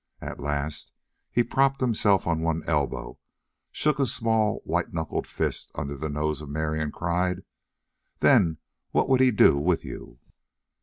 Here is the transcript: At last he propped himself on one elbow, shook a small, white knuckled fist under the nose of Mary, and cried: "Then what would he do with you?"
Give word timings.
At 0.19 0.39
last 0.39 0.91
he 1.31 1.43
propped 1.43 1.79
himself 1.79 2.25
on 2.25 2.39
one 2.41 2.63
elbow, 2.65 3.19
shook 3.71 3.99
a 3.99 4.07
small, 4.07 4.63
white 4.65 4.91
knuckled 4.91 5.27
fist 5.27 5.71
under 5.75 5.95
the 5.95 6.09
nose 6.09 6.41
of 6.41 6.49
Mary, 6.49 6.81
and 6.81 6.91
cried: 6.91 7.43
"Then 8.17 8.57
what 8.89 9.07
would 9.09 9.21
he 9.21 9.29
do 9.29 9.59
with 9.59 9.85
you?" 9.85 10.17